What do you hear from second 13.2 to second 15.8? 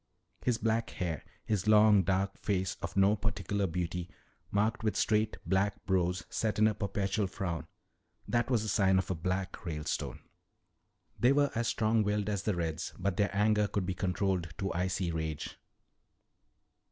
anger could be controlled to icy rage.